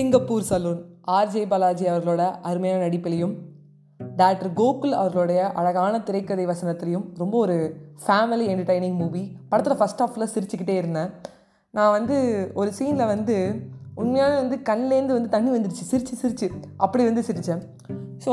Singapore 0.00 0.44
salon. 0.48 0.78
RJ 1.06 1.40
Balaji 1.48 1.84
அவர்களோட 1.86 2.22
அருமையான 2.40 2.78
நடிப்பிலையும் 2.86 3.32
doctor 4.16 4.50
Gokul 4.50 4.94
அவர்களுடைய 5.00 5.40
அழகான 5.52 5.94
திரைக்கதை 6.00 6.44
வசனத்திலையும் 6.46 7.04
ரொம்ப 7.16 7.34
ஒரு 7.38 7.56
ஃபேமிலி 8.04 8.46
என்டர்டைனிங் 8.52 8.96
மூவி 9.00 9.22
படத்தில் 9.48 9.78
ஃபஸ்ட் 9.80 10.02
ஆஃப்ல 10.04 10.28
சிரிச்சுக்கிட்டே 10.34 10.76
இருந்தேன். 10.76 11.10
நான் 11.74 11.90
வந்து 11.90 12.16
ஒரு 12.54 12.72
சீனில் 12.78 13.10
வந்து 13.14 13.36
உண்மையாகவே 13.94 14.38
வந்து 14.42 14.58
கண்லேருந்து 14.70 15.16
வந்து 15.18 15.28
தண்ணி 15.28 15.50
வந்துருச்சு. 15.56 15.84
சிரிச்சு 15.90 16.16
சிரிச்சு 16.22 16.48
அப்படி 16.76 17.04
வந்து 17.04 17.24
சிரித்தேன் 17.28 17.62
ஸோ 18.26 18.32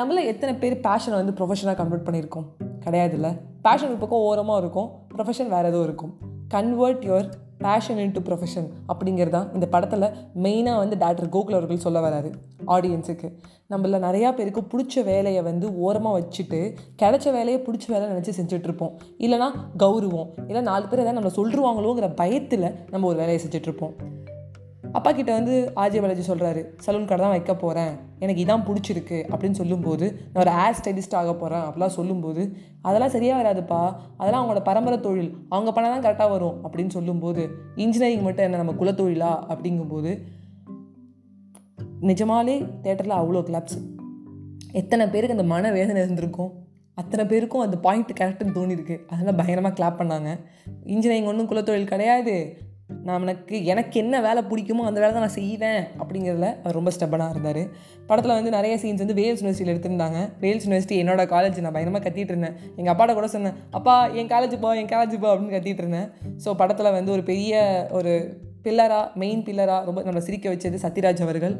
நம்மள 0.00 0.24
எத்தனை 0.32 0.54
பேர் 0.54 0.76
பேஷனை 0.88 1.16
வந்து 1.20 1.36
ப்ரொஃபஷனாக 1.38 1.76
கன்வெர்ட் 1.82 2.06
பண்ணியிருக்கோம்? 2.08 2.48
கிடையாது 2.80 3.14
இல்லை 3.14 3.32
பேஷன் 3.62 3.88
ஒரு 3.88 4.02
பக்கம் 4.04 4.26
ஓரமாக 4.30 4.60
இருக்கும். 4.64 4.90
ப்ரொஃபஷன் 5.14 5.54
வேறு 5.54 5.70
எதுவும் 5.72 5.86
இருக்கும். 5.90 6.12
Convert 6.48 7.04
your 7.10 7.30
passion 7.62 7.96
into 7.96 8.20
profession 8.20 8.68
அப்படிங்கிறது 8.88 9.30
தான் 9.30 9.48
இந்த 9.54 9.66
படத்தில் 9.66 10.06
மெயினாக 10.42 10.76
வந்து 10.76 10.96
டாக்டர் 10.98 11.28
கோகுல் 11.28 11.56
அவர்கள் 11.58 11.84
சொல்ல 11.86 12.00
வராரு 12.00 12.30
ஆடியன்ஸுக்கு 12.66 13.28
நம்மள 13.70 13.98
நிறையா 13.98 14.30
பேருக்கு 14.32 14.62
பிடிச்ச 14.72 15.04
வேலையை 15.04 15.42
வந்து 15.42 15.68
ஓரமாக 15.78 16.18
வச்சுட்டு 16.18 16.60
கிடைச்ச 17.02 17.26
வேலையை 17.32 17.60
பிடிச்ச 17.60 17.86
வேலை 17.88 18.08
நினச்சி 18.08 18.34
செஞ்சிட்ருப்போம் 18.38 18.96
இல்லைனா 19.18 19.48
கௌரவம் 19.78 20.32
இல்லை 20.48 20.62
நாலு 20.62 20.86
பேர் 20.88 21.04
எதாவது 21.04 21.18
நம்மளை 21.20 21.34
சொல்லிருவாங்களோங்கிற 21.40 22.10
பயத்தில் 22.14 22.68
நம்ம 22.90 23.06
ஒரு 23.06 23.16
வேலையை 23.16 23.40
செஞ்சிட்ருப்போம் 23.46 23.94
அப்பா 24.92 25.12
கிட்ட 25.12 25.32
வந்து 25.32 25.66
ஆர்ஜே 25.68 26.00
பாலாஜி 26.00 26.32
சொல்கிறாரு 26.32 26.64
சலூன் 26.86 27.04
கடை 27.04 27.16
தான் 27.16 27.30
வைக்க 27.30 27.56
போகிறேன் 27.56 27.94
எனக்கு 28.18 28.44
இதான் 28.44 28.64
பிடிச்சிருக்கு. 28.66 29.18
அப்படின்னு 29.34 29.50
சொல்லும்போது 29.50 30.20
நான் 30.32 30.46
ஒரு 30.46 30.56
ஹேர் 30.56 30.80
ஸ்டைலிஸ்ட் 30.82 31.14
ஆக 31.14 31.34
போகிறேன் 31.34 31.62
அப்படிலாம் 31.62 31.96
சொல்லும்போது 31.98 32.56
அதெல்லாம் 32.82 33.10
சரியாக 33.10 33.38
வராதுப்பா. 33.40 33.94
அதெல்லாம் 34.16 34.48
அவங்களோட 34.48 34.62
பரம்பரை 34.62 35.00
தொழில். 35.00 35.34
அவங்க 35.48 35.70
பண்ணால் 35.70 36.00
தான் 36.00 36.04
கரெக்டாக 36.04 36.30
வரும். 36.30 36.60
அப்படின்னு 36.64 36.88
சொல்லும்போது 36.88 37.48
இன்ஜினியரிங் 37.76 38.22
மட்டும் 38.22 38.44
என்ன 38.44 38.56
நம்ம 38.56 38.72
குலத்தொழிலா 38.72 39.52
அப்படிங்கும்போது 39.52 40.22
நிஜமாலே 42.00 42.54
தேட்டரில் 42.82 43.18
அவ்வளோ 43.20 43.40
கிளப்ஸ் 43.50 44.00
எத்தனை 44.72 45.06
பேருக்கு 45.06 45.36
அந்த 45.36 45.48
மன 45.54 45.72
வேதனை 45.72 46.02
இருந்திருக்கும்? 46.02 46.52
அத்தனை 46.94 47.24
பேருக்கும் 47.26 47.60
அந்த 47.60 47.76
பாயிண்ட் 47.76 48.18
கரெக்டுன்னு 48.20 48.56
தோணியிருக்கு. 48.56 49.06
அதெல்லாம் 49.06 49.36
பயங்கரமாக 49.36 49.74
கிளாப் 49.74 50.00
பண்ணாங்க. 50.00 50.30
இன்ஜினியரிங் 50.84 51.28
ஒன்றும் 51.28 51.50
குலத்தொழில் 51.50 51.84
கிடையாது. 51.84 52.56
நான் 53.06 53.24
எனக்கு 53.26 53.56
எனக்கு 53.72 53.96
என்ன 54.02 54.16
வேலை 54.26 54.40
பிடிக்குமோ 54.50 54.82
அந்த 54.88 54.98
வேலை 55.02 55.12
தான் 55.14 55.24
நான் 55.26 55.36
செய்வேன் 55.40 55.82
அப்படிங்கிறதுல 56.02 56.48
அவர் 56.62 56.76
ரொம்ப 56.78 56.90
ஸ்டெபனாக 56.96 57.34
இருந்தார். 57.34 57.62
படத்தில் 58.08 58.34
வந்து 58.38 58.52
நிறைய 58.56 58.74
சீன்ஸ் 58.82 59.02
வந்து 59.04 59.18
வேல்ஸ் 59.20 59.42
யூனிவர்சிட்டியில் 59.42 59.74
எடுத்திருந்தாங்க. 59.74 60.18
வேல்ஸ் 60.44 60.66
யூனிவர்சிட்டி 60.66 60.98
என்னோட 61.02 61.24
காலேஜ் 61.34 61.60
நான் 61.64 61.76
பயங்கரமாக 61.76 62.04
கத்திட்டு 62.06 62.32
இருந்தேன். 62.34 62.56
எங்கள் 62.78 62.92
அப்பாட்ட 62.94 63.18
கூட 63.18 63.28
சொன்னேன் 63.36 63.56
அப்பா 63.78 63.94
என் 64.20 64.32
காலேஜ் 64.34 64.56
போ 64.64 64.70
என் 64.80 64.92
காலேஜ் 64.94 65.16
போ 65.24 65.30
அப்படின்னு 65.32 65.56
கத்திட்டு 65.56 65.84
இருந்தேன். 65.84 66.08
ஸோ 66.44 66.56
படத்தில் 66.62 66.94
வந்து 66.98 67.12
ஒரு 67.16 67.24
பெரிய 67.30 67.62
ஒரு 68.00 68.12
பில்லராக 68.66 69.06
மெயின் 69.22 69.44
பில்லராக 69.46 69.86
ரொம்ப 69.88 70.00
நம்மளை 70.06 70.24
சிரிக்க 70.28 70.54
வச்சது 70.54 70.84
சத்யராஜ் 70.84 71.24
அவர்கள். 71.26 71.56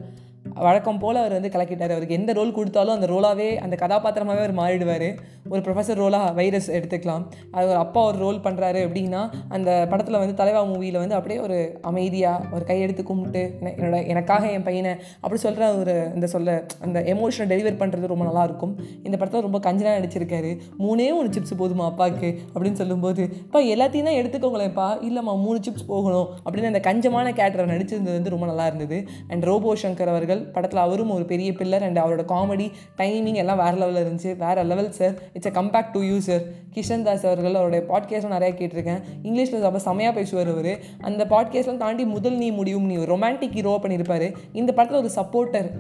வழக்கம் 0.67 1.01
போல் 1.03 1.21
அவர் 1.21 1.35
வந்து 1.37 1.51
கலக்கிட்டார். 1.55 1.93
அவருக்கு 1.97 2.19
எந்த 2.21 2.33
ரோல் 2.39 2.55
கொடுத்தாலும் 2.57 2.95
அந்த 2.97 3.07
ரோலாகவே 3.13 3.49
அந்த 3.65 3.75
கதாபாத்திரமாகவே 3.83 4.43
அவர் 4.45 4.55
மாறிடுவார். 4.61 5.07
ஒரு 5.53 5.61
ப்ரொஃபஸர் 5.67 6.01
ரோலாக 6.03 6.27
வைரஸ் 6.39 6.69
எடுத்துக்கலாம். 6.77 7.23
அது 7.55 7.65
ஒரு 7.73 7.79
அப்பா 7.85 8.01
ஒரு 8.11 8.19
ரோல் 8.25 8.39
பண்ணுறாரு 8.47 8.81
அப்படின்னா 8.87 9.23
அந்த 9.57 9.71
படத்தில் 9.91 10.21
வந்து 10.23 10.37
தலைவா 10.41 10.63
மூவியில் 10.73 11.01
வந்து 11.03 11.17
அப்படியே 11.19 11.39
ஒரு 11.47 11.59
அமைதியாக 11.91 12.55
ஒரு 12.57 12.65
கையெடுத்து 12.71 13.05
கும்பிட்டு 13.11 13.43
என்னோட 13.73 14.01
எனக்காக 14.15 14.51
என் 14.57 14.67
பையனை 14.69 14.93
அப்படி 15.23 15.41
சொல்கிற 15.47 15.71
ஒரு 15.81 15.95
இந்த 16.17 16.27
சொல்ல 16.35 16.57
அந்த 16.87 17.01
எமோஷனை 17.15 17.47
டெலிவர் 17.53 17.81
பண்ணுறது 17.83 18.13
ரொம்ப 18.13 18.27
நல்லாயிருக்கும் 18.31 18.75
இந்த 19.07 19.15
படத்தில் 19.17 19.47
ரொம்ப 19.49 19.61
கஞ்சனாக 19.69 19.97
நடிச்சிருக்காரு. 19.99 20.53
மூணே 20.85 21.09
மூணு 21.17 21.29
சிப்ஸ் 21.37 21.59
போதுமா 21.63 21.87
அப்பாவுக்கு 21.93 22.31
அப்படின்னு 22.55 22.81
சொல்லும்போது 22.83 23.23
இப்போ 23.47 23.61
எல்லாத்தையும் 23.75 24.09
தான் 24.11 24.21
எடுத்துக்கோங்களேன்ப்பா. 24.21 24.89
இல்லைம்மா 25.09 25.37
மூணு 25.47 25.59
சிப்ஸ் 25.67 25.89
போகணும். 25.93 26.29
அப்படின்னு 26.45 26.73
அந்த 26.73 26.83
கஞ்சமான 26.89 27.35
கேரக்டரை 27.41 27.69
நடிச்சிருந்தது 27.75 28.19
வந்து 28.19 28.35
ரொம்ப 28.37 28.47
நல்லா 28.53 28.67
இருந்தது. 28.71 28.99
அண்ட் 29.33 29.45
ரோபோ 29.51 29.75
சங்கர் 29.85 30.13
அவர்கள் 30.15 30.42
படத்தில் 30.43 30.79
அவரும் 30.79 31.11
ஒரு 31.11 31.25
பெரிய 31.25 31.53
பில்லர் 31.53 31.83
அண்ட் 31.83 31.99
அவரோட 31.99 32.25
காமெடி 32.25 32.71
டைமிங் 32.99 33.35
எல்லாம் 33.35 33.57
வேறு 33.57 33.77
லெவலில் 33.77 34.07
இருந்துச்சு. 34.07 34.37
வேறு 34.37 34.63
level 34.63 34.93
sir 34.93 35.15
it's 35.33 35.47
a 35.47 35.63
comeback 35.63 35.91
to 35.93 36.01
you 36.01 36.21
sir 36.21 36.41
Kishan 36.75 37.03
Das 37.03 37.27
அவர்கள் 37.27 37.55
அவருடைய 37.55 37.85
பாட்காஸ்ட்டும் 37.89 38.33
நிறையா 38.33 38.61
கேட்டிருக்கேன். 38.61 39.03
இங்கிலீஷில் 39.23 39.61
ரொம்ப 39.61 39.81
செமையாக 39.85 40.15
பேசுவார் 40.15 40.49
அவர். 40.49 40.79
அந்த 41.01 41.25
பாட்காஸ்ட்லாம் 41.25 41.77
தாண்டி 41.77 42.05
முதல் 42.05 42.37
நீ 42.37 42.51
முடியும் 42.51 42.85
நீ 42.85 42.97
ஒரு 42.97 43.17
ரொமான்டிக் 43.17 43.53
ஹீரோ 43.53 43.79
பண்ணியிருப்பாரு 43.83 44.35
இந்த 44.53 44.73
படத்தில் 44.73 45.01
ஒரு 45.01 45.11
சப்போர்ட்டர் 45.17 45.71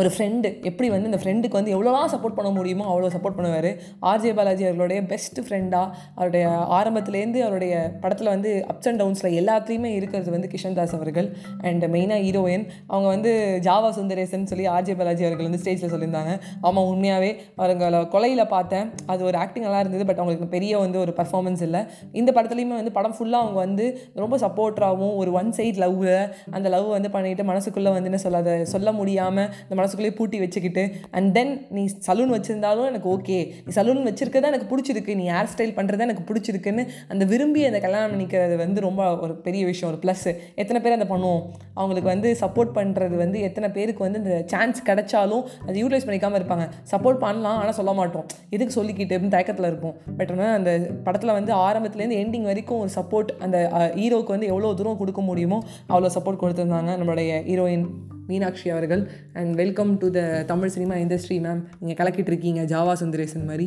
ஒரு 0.00 0.08
ஃப்ரெண்டு 0.14 0.48
எப்படி 0.68 0.88
வந்து 0.94 1.08
இந்த 1.10 1.20
ஃப்ரெண்டுக்கு 1.22 1.58
வந்து 1.58 1.72
எவ்வளோலாம் 1.74 2.10
சப்போர்ட் 2.14 2.36
பண்ண 2.38 2.50
முடியுமோ 2.56 2.84
அவ்வளோ 2.92 3.10
சப்போர்ட் 3.14 3.36
பண்ணுவார். 3.38 3.68
ஆர்ஜே 4.10 4.32
பாலாஜி 4.38 4.64
அவர்களுடைய 4.68 5.00
பெஸ்ட் 5.12 5.38
ஃப்ரெண்டாக 5.46 5.86
அவருடைய 6.18 6.44
ஆரம்பத்துலேருந்து 6.78 7.40
அவருடைய 7.46 7.74
படத்தில் 8.02 8.30
வந்து 8.34 8.50
அப்ஸ் 8.72 8.88
அண்ட் 8.90 9.00
டவுன்ஸில் 9.02 9.36
எல்லாத்துலேயுமே 9.40 9.90
இருக்கிறது 9.98 10.30
வந்து 10.36 10.50
கிஷன் 10.54 10.76
தாஸ் 10.78 10.94
அவர்கள் 10.98 11.28
அண்ட் 11.68 11.84
மெயினாக 11.94 12.20
ஹீரோயின் 12.26 12.64
அவங்க 12.92 13.08
வந்து 13.14 13.32
ஜாவா 13.68 13.90
சுந்தரேசன் 13.98 14.48
சொல்லி 14.52 14.66
ஆர்ஜே 14.74 14.96
பாலாஜி 15.00 15.26
அவர்கள் 15.28 15.48
வந்து 15.48 15.60
ஸ்டேஜில் 15.62 15.92
சொல்லியிருந்தாங்க. 15.94 16.34
ஆமாம் 16.66 16.88
உண்மையாகவே 16.92 17.30
அவங்கள 17.62 18.02
கொலையில் 18.14 18.44
பார்த்தேன். 18.54 18.86
அது 19.14 19.20
ஒரு 19.30 19.38
ஆக்டிங் 19.44 19.66
நல்லா 19.68 19.82
இருந்தது 19.84 20.06
பட் 20.10 20.20
அவங்களுக்கு 20.22 20.48
பெரிய 20.56 20.72
வந்து 20.84 21.00
ஒரு 21.04 21.14
பர்ஃபார்மன்ஸ் 21.20 21.64
இல்லை. 21.68 21.82
இந்த 22.20 22.30
படத்துலையுமே 22.38 22.76
வந்து 22.80 22.94
படம் 22.98 23.16
ஃபுல்லாக 23.18 23.44
அவங்க 23.44 23.58
வந்து 23.66 23.86
ரொம்ப 24.24 24.34
சப்போர்ட்டராகவும் 24.44 25.14
ஒரு 25.22 25.32
ஒன் 25.40 25.50
சைட் 25.58 25.80
லவ்வு 25.84 26.16
அந்த 26.56 26.66
லவ் 26.76 26.88
வந்து 26.96 27.12
பண்ணிட்டு 27.16 27.48
மனசுக்குள்ளே 27.52 27.92
வந்து 27.96 28.10
என்ன 28.12 28.22
சொல்லாத 28.26 28.58
சொல்ல 28.74 28.88
முடியாமல் 29.00 29.48
இந்த 29.64 29.82
மனசுக்குள்ளேயே 29.84 30.16
பூட்டி 30.20 30.38
வச்சுக்கிட்டு 30.44 30.84
அண்ட் 31.16 31.30
தென் 31.38 31.54
நீ 31.76 31.84
சலூன் 32.08 32.34
வச்சுருந்தாலும் 32.36 32.88
எனக்கு 32.90 33.08
ஓகே 33.16 33.38
நீ 33.66 33.72
சலூன் 33.78 34.04
வச்சுருக்கதான் 34.08 34.50
எனக்கு 34.52 34.70
பிடிச்சிருக்கு. 34.70 35.12
நீ 35.20 35.24
ஹேர் 35.34 35.50
ஸ்டைல் 35.52 35.74
பண்ணுறதா 35.78 36.06
எனக்கு 36.08 36.26
பிடிச்சிருக்குன்னு 36.28 36.82
அந்த 37.12 37.24
விரும்பி 37.32 37.60
அந்த 37.68 37.78
கல்யாணம் 37.84 38.12
பண்ணிக்கிறது 38.12 38.54
வந்து 38.62 38.80
ரொம்ப 38.86 39.02
ஒரு 39.24 39.34
பெரிய 39.46 39.62
விஷயம் 39.70 39.90
ஒரு 39.92 39.98
ப்ளஸ் 40.04 40.26
எத்தனை 40.62 40.78
பேர் 40.84 40.96
அதை 40.96 41.06
பண்ணுவோம்? 41.12 41.42
அவங்களுக்கு 41.78 42.08
வந்து 42.12 42.28
சப்போர்ட் 42.42 42.72
பண்ணுறது 42.78 43.16
வந்து 43.22 43.38
எத்தனை 43.48 43.68
பேருக்கு 43.76 44.02
வந்து 44.06 44.20
இந்த 44.22 44.36
சான்ஸ் 44.52 44.80
கிடைச்சாலும் 44.88 45.44
அதை 45.66 45.76
யூட்டிலைஸ் 45.82 46.06
பண்ணிக்காமல் 46.08 46.40
இருப்பாங்க. 46.40 46.66
சப்போர்ட் 46.92 47.22
பண்ணலாம் 47.24 47.58
ஆனால் 47.62 47.78
சொல்ல 47.80 47.94
மாட்டோம். 48.00 48.26
எதுக்கு 48.56 48.76
சொல்லிக்கிட்டு 48.78 49.16
அப்படின்னு 49.16 49.36
தயக்கத்தில் 49.36 49.70
இருப்போம்? 49.70 49.96
பட் 50.18 50.32
ஆனால் 50.34 50.54
அந்த 50.58 50.72
படத்தில் 51.06 51.36
வந்து 51.38 51.54
ஆரம்பத்துலேருந்து 51.66 52.20
எண்டிங் 52.22 52.48
வரைக்கும் 52.50 52.82
ஒரு 52.84 52.92
சப்போர்ட் 52.98 53.32
அந்த 53.46 53.58
ஹீரோவுக்கு 54.00 54.36
வந்து 54.36 54.50
எவ்வளோ 54.54 54.74
தூரம் 54.80 55.00
கொடுக்க 55.02 55.22
முடியுமோ 55.30 55.60
அவ்வளோ 55.92 56.10
சப்போர்ட் 56.18 56.42
கொடுத்துருந்தாங்க 56.42 56.92
நம்மளுடைய 57.00 57.30
ஹீரோயின் 57.50 57.86
மீனாட்சி 58.28 58.66
அவர்கள். 58.74 59.02
And 59.38 59.52
welcome 59.60 59.92
to 60.02 60.08
the 60.16 60.20
Tamil 60.50 60.72
cinema 60.74 60.94
industry 61.04 61.38
ma'am 61.46 61.62
நீங்கள் 61.80 61.98
கலக்கிட்டு 62.00 62.30
இருக்கீங்க 62.32 62.62
ஜாவா 62.74 62.94
சுந்தரேசன் 63.02 63.48
மாதிரி. 63.50 63.66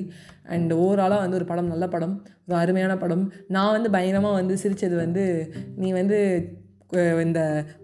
அண்ட் 0.56 0.72
ஓவராலாக 0.84 1.24
வந்து 1.26 1.40
ஒரு 1.40 1.48
படம் 1.52 1.72
நல்ல 1.74 1.88
படம். 1.96 2.16
ஒரு 2.48 2.58
அருமையான 2.64 2.96
படம். 3.04 3.26
நான் 3.56 3.76
வந்து 3.78 3.92
பயங்கரமாக 3.98 4.40
வந்து 4.42 4.56
சிரித்தது 4.64 4.98
வந்து 5.06 5.26
நீ 5.82 5.90
வந்து 6.00 6.20
இந்த 7.28 7.40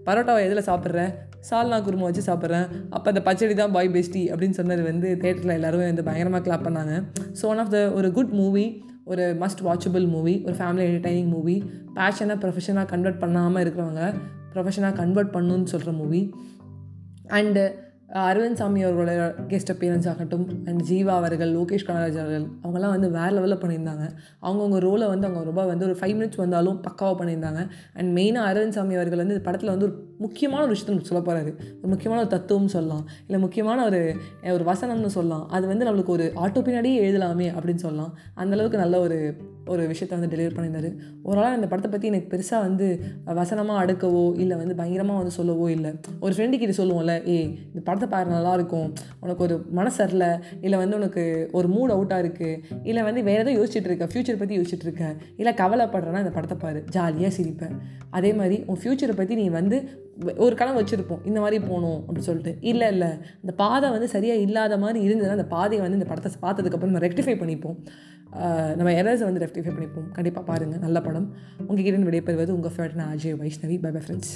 பரோட்டாவை 0.08 0.42
எதில் 0.48 0.68
சாப்பிட்ற? 0.70 1.00
சால்னா 1.48 1.78
குருமா 1.86 2.06
வச்சு 2.10 2.22
சாப்பிட்றேன். 2.28 2.68
அப்போ 2.96 3.08
அந்த 3.12 3.22
பச்சடி 3.26 3.54
தான் 3.62 3.74
பாய் 3.76 3.90
பெஸ்டி 3.96 4.22
அப்படின்னு 4.32 4.58
சொன்னது 4.60 4.84
வந்து 4.90 5.08
தேட்டரில் 5.24 5.56
எல்லோரும் 5.58 5.82
வந்து 5.92 6.06
பயங்கரமாக 6.10 6.44
கிளாப் 6.46 6.66
பண்ணாங்க. 6.68 6.94
ஸோ 7.40 7.44
ஒன் 7.54 7.62
ஆஃப் 7.64 7.74
த 7.76 7.80
ஒரு 7.98 8.10
குட் 8.18 8.34
மூவி 8.42 8.66
ஒரு 9.12 9.24
மஸ்ட் 9.42 9.64
வாட்சபிள் 9.68 10.06
மூவி 10.14 10.36
ஒரு 10.48 10.56
ஃபேமிலி 10.60 10.84
என்டர்டைனிங் 10.90 11.32
மூவி 11.36 11.56
பேஷனாக 11.98 12.38
ப்ரொஃபஷனாக 12.44 12.88
கன்வெர்ட் 12.94 13.20
பண்ணாமல் 13.24 13.64
இருக்கிறவங்க 13.66 14.04
ப்ரொஃபஷனாக 14.54 14.96
கன்வெர்ட் 15.02 15.34
பண்ணுன்னு 15.36 15.72
சொல்கிற 15.74 15.92
மூவி 16.00 16.22
அண்டு 17.28 17.92
அரவிந்த் 18.14 18.54
சாமி 18.54 18.86
அவர்களோட 18.86 19.36
கெஸ்ட் 19.48 19.72
அப்பியரன்ஸ் 19.74 20.10
ஆகட்டும் 20.10 20.66
அண்ட் 20.66 20.82
ஜீவா 20.90 21.08
அவர்கள் 21.08 21.56
லோகேஷ் 21.56 21.86
கனராஜ் 21.88 22.20
அவர்கள் 22.20 22.46
அவங்கெல்லாம் 22.64 22.90
வந்து 22.90 23.12
வேறு 23.12 23.38
லெவலில் 23.38 23.60
பண்ணியிருந்தாங்க. 23.60 24.10
அவங்கவுங்க 24.42 24.80
ரோலை 24.80 25.08
வந்து 25.08 25.28
அவங்க 25.28 25.44
ரொம்ப 25.44 25.66
வந்து 25.66 25.86
ஒரு 25.86 25.98
ஃபைவ் 26.00 26.18
மினிட்ஸ் 26.20 26.36
வந்தாலும் 26.36 26.84
பக்காவாக 26.84 27.16
பண்ணியிருந்தாங்க. 27.20 27.70
அண்ட் 27.94 28.18
மெயினாக 28.18 28.50
அரவிந்த் 28.52 28.70
சாமி 28.70 28.96
அவர்கள் 28.96 29.18
வந்து 29.18 29.42
படத்தில் 29.42 29.70
வந்து 29.70 29.86
ஒரு 29.86 30.08
முக்கியமான 30.26 30.62
ஒரு 30.66 30.74
விஷயத்தை 30.74 30.94
நமக்கு 30.94 31.12
சொல்ல 31.12 31.24
போகிறாரு 31.28 31.52
ஒரு 31.80 31.92
முக்கியமான 31.94 32.20
ஒரு 32.24 32.32
தத்துவம்னு 32.36 32.76
சொல்லலாம். 32.78 33.06
இல்லை 33.28 33.40
முக்கியமான 33.46 33.80
ஒரு 33.90 34.02
ஒரு 34.56 34.66
வசனம்னு 34.72 35.16
சொல்லலாம். 35.18 35.46
அது 35.56 35.66
வந்து 35.72 35.88
நம்மளுக்கு 35.88 36.16
ஒரு 36.18 36.28
ஆட்டோ 36.44 36.62
பின்னாடியே 36.68 37.02
எழுதலாமே 37.06 37.50
அப்படின்னு 37.56 37.84
சொல்லலாம். 37.88 38.14
அந்தளவுக்கு 38.44 38.84
நல்ல 38.84 38.96
ஒரு 39.08 39.20
ஒரு 39.74 39.84
விஷயத்தை 39.90 40.14
வந்து 40.16 40.30
டெலிவர் 40.32 40.56
பண்ணியிருந்தாரு. 40.56 40.90
ஓரளவு 41.28 41.58
இந்த 41.58 41.68
படத்தை 41.72 41.90
பற்றி 41.92 42.10
எனக்கு 42.12 42.32
பெருசாக 42.32 42.66
வந்து 42.66 42.88
வசனமாக 43.40 43.82
அடுக்கவோ 43.84 44.24
இல்லை 44.44 44.56
வந்து 44.62 44.76
பயங்கரமாக 44.80 45.20
வந்து 45.22 45.36
சொல்லவோ 45.38 45.68
இல்லை. 45.76 45.92
ஒரு 46.24 46.34
ஃப்ரெண்டு 46.36 46.60
கிட்ட 46.62 46.74
சொல்லுவோம்ல 46.80 47.14
ஏய் 47.34 47.48
இந்த 47.72 47.82
படத்தை 47.88 48.08
பாரு 48.14 48.30
நல்லா 48.36 48.54
இருக்கும். 48.60 48.90
உனக்கு 49.24 49.44
ஒரு 49.48 49.56
மனசு 49.80 49.98
சரியில்லை 50.02 50.32
இல்லை 50.66 50.80
வந்து 50.84 50.98
உனக்கு 51.00 51.24
ஒரு 51.60 51.70
மூட் 51.76 51.94
அவுட்டாக 51.96 52.24
இருக்குது 52.26 52.82
இல்லை 52.90 53.04
வந்து 53.10 53.24
வேறு 53.30 53.44
ஏதோ 53.46 53.54
யோசிச்சுட்டு 53.60 53.90
இருக்க. 53.92 54.08
ஃப்யூச்சர் 54.14 54.42
பற்றி 54.42 54.58
யோசிச்சுட்டு 54.60 54.88
இருக்க. 54.90 55.06
இல்லை 55.42 55.54
கவலைப்படுறேன்னா 55.64 56.24
இந்த 56.26 56.34
படத்தை 56.38 56.58
பாரு. 56.66 56.82
ஜாலியாக 56.98 57.34
சிரிப்பேன் 57.40 57.78
அதே 58.18 58.32
மாதிரி 58.40 58.58
உன் 58.72 58.82
ஃப்யூச்சரை 58.82 59.16
பற்றி 59.22 59.36
நீ 59.42 59.48
வந்து 59.60 59.78
ஒரு 60.46 60.56
கனவு 60.56 60.82
வச்சுருப்போம். 60.82 61.22
இந்த 61.26 61.40
மாதிரி 61.40 61.58
போகணும் 61.66 62.04
அப்படின்னு 62.08 62.28
சொல்லிட்டு. 62.30 62.54
இல்லை 62.72 62.88
இல்லை. 62.88 63.12
அந்த 63.42 63.54
பாதை 63.56 63.90
வந்து 63.90 64.08
சரியாக 64.08 64.42
இல்லாத 64.42 64.78
மாதிரி 64.78 65.00
இருந்ததுன்னா 65.08 65.38
அந்த 65.40 65.46
பாதையை 65.46 65.88
வந்து 65.88 66.00
இந்த 66.00 66.10
படத்தை 66.14 66.32
பார்த்ததுக்கப்புறம் 66.46 66.92
நம்ம 66.92 67.06
ரெக்டிஃபை 67.08 67.36
பண்ணிப்போம். 67.44 67.78
நம்ம 68.80 68.92
எரர்ஸை 69.02 69.26
வந்து 69.30 69.46
ரெக்டிஃபை 69.46 69.74
பண்ணிப்போம். 69.78 70.10
கண்டிப்பாக 70.12 70.46
பாருங்கள் 70.52 70.80
நல்ல 70.80 71.02
படம். 71.02 71.30
உங்ககிட்ட 71.68 72.10
விடைபெறுவது 72.10 72.58
உங்கள் 72.58 72.76
ஃபேவரட் 72.76 73.00
நான் 73.02 73.16
Ajay 73.16 73.40
Vaishnavi 73.44 73.78
bye 73.82 73.92
bye 73.92 74.02
friends 74.08 74.34